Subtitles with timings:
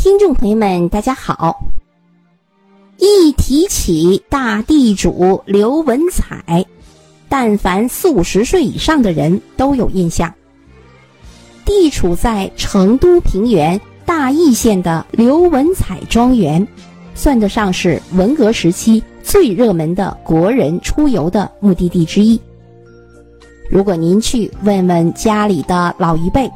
[0.00, 1.60] 听众朋友们，大家好。
[2.98, 6.64] 一提起大地主刘文彩，
[7.28, 10.32] 但凡四五十岁以上的人都有印象。
[11.64, 16.64] 地处在成都平原大邑县的刘文彩庄园，
[17.16, 22.40] 算得上是文革时期最热门的国人出游的目的地之一。
[23.68, 26.48] 如果您去问问家里的老一辈，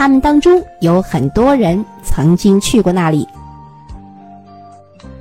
[0.00, 3.28] 他们当中有很多人曾经去过那里。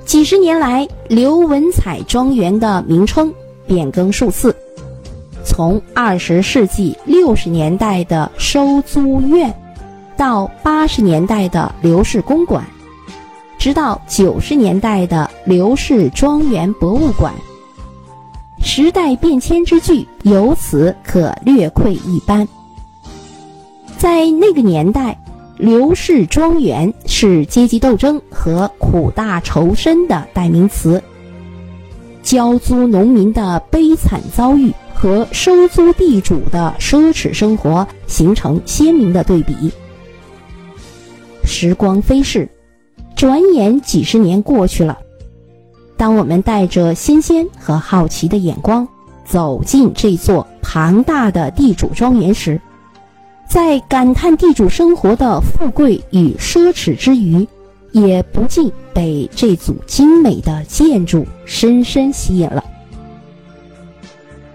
[0.06, 3.30] 几十年来，刘文彩庄园的名称
[3.68, 4.56] 变更数次，
[5.44, 9.54] 从二十世纪六十年代的收租院，
[10.16, 12.66] 到八十年代的刘氏公馆，
[13.58, 17.34] 直到九十年代的刘氏庄园博物馆。
[18.64, 22.48] 时代变迁之巨，由此可略窥一斑。
[24.00, 25.22] 在那个年代，
[25.58, 31.04] 刘氏庄园是阶级斗争和苦大仇深的代名词。
[32.24, 39.70] 交租农民的悲惨遭遇和收租地主的奢侈生活形成鲜明的对比。
[41.44, 42.48] 时光飞逝，
[43.18, 44.98] 转眼几十年过去了。
[45.98, 48.88] 当我们带着新鲜和好奇的眼光
[49.26, 52.62] 走进这座庞大的地主庄园时，
[53.50, 57.48] 在感叹地主生活的富贵与奢侈之余，
[57.92, 62.64] 也不禁被这组精美的建筑深深吸引了。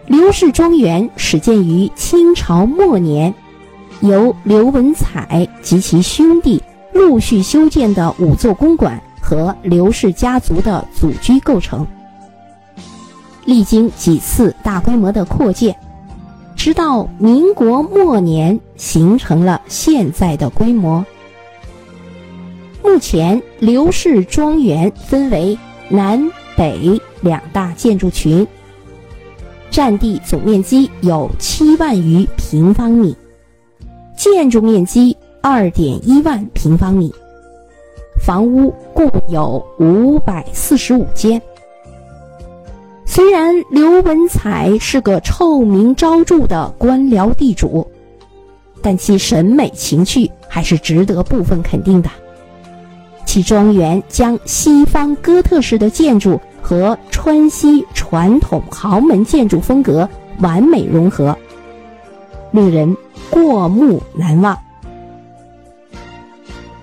[0.07, 3.35] 刘氏庄园始建于清朝末年，
[4.01, 11.85] 由刘文彩及其兄弟陆续修建的五座公馆和刘氏家族的祖居构成。
[13.45, 15.75] 历经几次大规模的扩建。
[16.65, 21.05] 直到民国末年，形成了现在的规模。
[22.83, 25.59] 目前，刘氏庄园分为
[25.91, 28.47] 南北两大建筑群，
[29.71, 33.15] 占地总面积有七万余平方米，
[34.17, 37.13] 建筑面积二点一万平方米，
[38.25, 41.43] 房屋共有五百四十五间。
[43.15, 47.87] 虽然刘文彩是个臭名昭著的官僚地主，
[48.83, 52.11] 但其审美情趣还是值得部分肯定的。
[53.25, 60.09] 其庄园将西方哥特式的建筑和川西传统豪门建筑风格
[60.41, 61.39] 完美融合，
[62.51, 62.97] 令人
[63.31, 64.59] 过目难忘。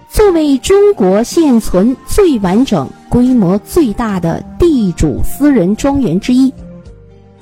[0.10, 4.42] 作为中国现存最完整、规模最大的
[4.82, 6.52] 地主私人庄园之一，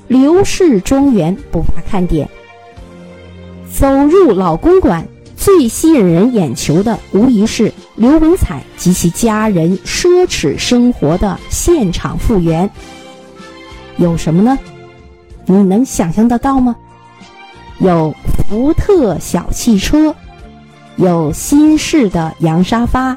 [0.08, 2.28] 刘氏庄园不乏看点。
[3.72, 5.08] 走入老公馆，
[5.38, 12.68] 最吸引人眼球的无疑是刘文彩及其家人奢侈生活的现场复原。
[13.96, 14.58] 有什么呢？
[15.46, 16.76] 你能想象得到吗？
[17.78, 18.14] 有
[18.50, 20.14] 福特小汽车。
[20.96, 23.16] 有新式的洋沙发，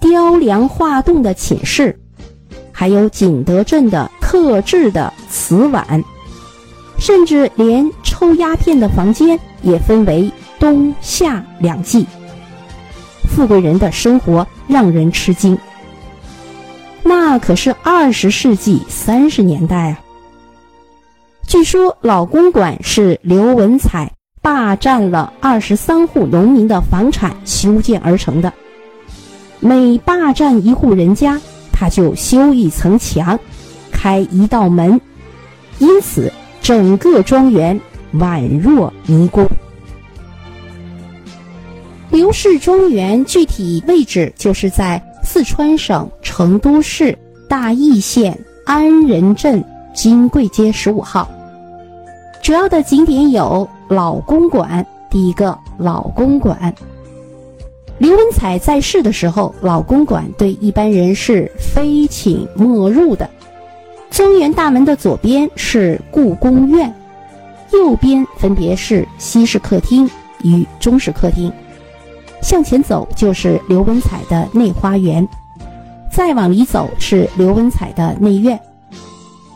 [0.00, 1.98] 雕梁画栋的寝室，
[2.78, 6.04] 还有景德镇的特制的瓷碗，
[6.98, 12.06] 甚至连抽鸦片的房间也分为冬夏两季。
[13.34, 15.56] 富贵人的生活让人吃惊。
[17.02, 20.00] 那可是二十世纪三十年代啊！
[21.46, 24.12] 据说老公馆是刘文彩。
[24.42, 28.52] 霸占了二十三户农民的房产修建而成的，
[29.58, 31.40] 每霸占一户人家，
[31.78, 33.38] 他就修一层墙，
[33.92, 34.98] 开一道门，
[35.78, 36.32] 因此
[36.62, 37.78] 整个庄园
[38.14, 39.46] 宛若迷宫。
[42.08, 51.28] 刘氏庄园具体位置就是在四川省成都市大邑县安仁镇金桂街十五号，
[52.42, 53.68] 主要的景点有。
[53.88, 56.74] 老公馆，第一个老公馆。
[57.98, 63.28] 刘文彩在世的时候，老公馆对一般人是非请莫入的。
[64.10, 66.94] 庄园大门的左边是故宫院，
[67.72, 70.08] 右边分别是西式客厅
[70.42, 71.52] 与中式客厅。
[72.42, 75.26] 向前走就是刘文彩的内花园，
[76.12, 78.60] 再往里走是刘文彩的内院。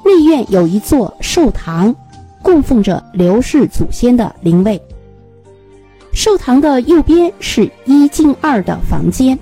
[0.04, 1.94] 内院有一座寿堂。
[2.42, 4.80] 供奉着刘氏祖先的灵位。
[6.22, 9.38] 寿堂的右边是一进二的房间，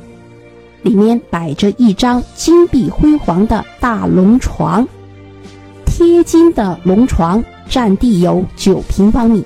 [0.82, 4.86] 里面摆着一张金碧辉煌的大龙床，
[5.84, 9.44] 贴金的龙床占地有九平方米，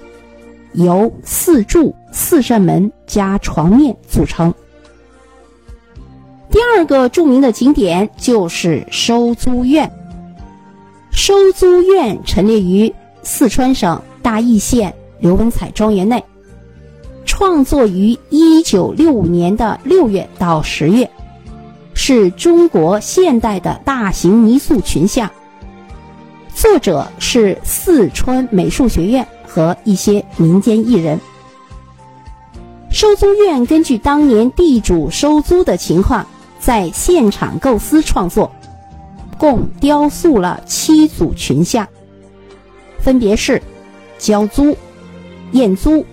[0.75, 4.53] 由四柱、四扇门加床面组成。
[6.51, 9.91] 第二个著名的景点就是收租院。
[11.11, 16.23] 收租院陈列于四川省大邑县刘文彩庄园内，
[17.45, 21.11] 创作于一九六五年的六月到十月，
[21.93, 25.29] 是中国现代的大型泥塑群像。
[26.55, 31.19] 作者是四川美术学院和一些民间艺人。
[32.93, 36.25] 收租院根据当年地主收租的情况。
[36.61, 38.53] 在现场构思创作，
[39.37, 41.89] 共雕塑了七组群像，
[43.01, 43.61] 分别是
[44.17, 44.77] 交租、
[45.51, 46.07] 验租、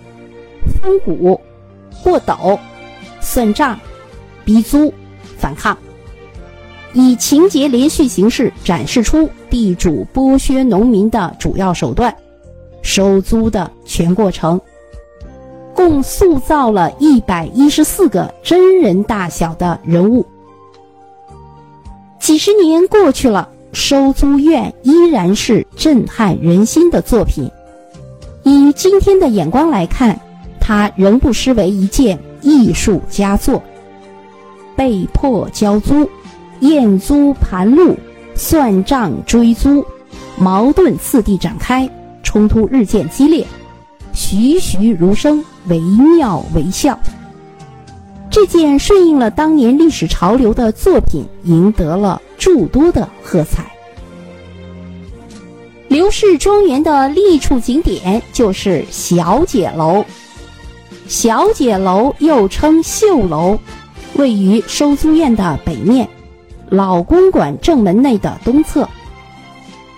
[0.82, 1.40] 分股、
[2.04, 2.60] 过斗、
[3.20, 3.80] 算账、
[4.46, 4.94] 逼租、
[5.38, 5.78] 反抗，
[6.94, 12.16] 以情节连续形式展示出地主剥削农民的主要手段，
[12.82, 14.60] 收租的全过程，
[15.76, 20.26] 共塑造了一百一十四个真人大小的人物。
[22.20, 27.50] 几十年过去了，收租院依然是震撼人心的作品。
[28.44, 30.20] 以今天的眼光来看，
[30.70, 33.64] 它仍不失为一件艺术佳作。
[34.76, 36.08] 被迫交租、
[36.60, 37.98] 验租盘路、
[38.36, 39.84] 算账追租，
[40.38, 41.90] 矛盾次第展开，
[42.22, 43.44] 冲突日渐激烈，
[44.14, 47.00] 栩栩如生，惟妙惟肖。
[48.30, 53.66] 这件顺应了当年历史潮流的作品，赢得了诸多的喝彩。
[55.88, 60.06] 刘氏庄园的立处景点就是小姐楼。
[61.10, 63.58] 小姐楼又称绣楼，
[64.14, 66.08] 位于收租院的北面，
[66.70, 68.88] 老公馆正门内的东侧。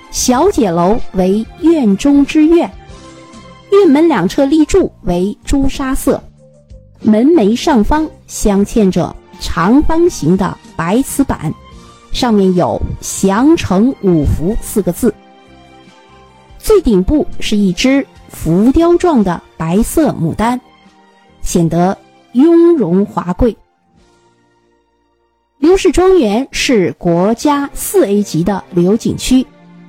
[0.09, 2.71] 小姐楼为院中之院，
[3.73, 6.23] 院门两侧立柱为朱砂色。
[7.01, 11.53] 门楣上方镶嵌着长方形的白瓷板，
[12.13, 15.13] 上面有“祥成五福”四个字。
[16.57, 20.61] 最顶部是一只浮雕状的白色牡丹，
[21.51, 21.97] 显得
[22.31, 23.53] 雍容华贵。
[25.57, 29.45] 刘氏庄园是国家四 A 级的旅游景区，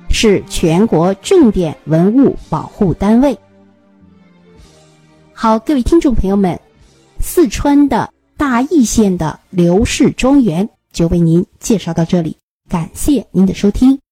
[0.09, 3.39] 是全国重点文物保护单位。
[5.31, 6.59] 好，各位听众朋友们。
[7.21, 12.35] 四川的大邑县的刘氏庄园就为您介绍到这里，
[12.67, 14.02] 感谢您的收听。